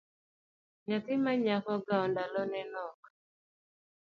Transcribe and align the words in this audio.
Nyathi 0.87 1.13
manyako 1.23 1.69
ng’aw 1.79 2.03
ndalone 2.09 2.61
nok 2.73 2.99